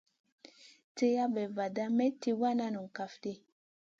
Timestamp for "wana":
2.41-2.65